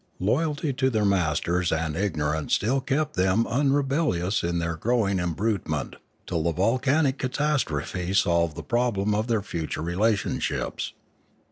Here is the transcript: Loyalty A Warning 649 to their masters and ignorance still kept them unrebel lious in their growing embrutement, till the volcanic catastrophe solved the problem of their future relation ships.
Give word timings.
Loyalty 0.19 0.69
A 0.69 0.73
Warning 0.73 0.77
649 0.77 0.77
to 0.79 0.89
their 0.89 1.05
masters 1.45 1.71
and 1.71 1.95
ignorance 1.95 2.53
still 2.55 2.81
kept 2.81 3.13
them 3.15 3.45
unrebel 3.45 4.13
lious 4.13 4.43
in 4.43 4.57
their 4.57 4.75
growing 4.75 5.19
embrutement, 5.19 5.93
till 6.25 6.41
the 6.41 6.51
volcanic 6.51 7.19
catastrophe 7.19 8.11
solved 8.11 8.55
the 8.55 8.63
problem 8.63 9.13
of 9.13 9.27
their 9.27 9.43
future 9.43 9.83
relation 9.83 10.39
ships. 10.39 10.93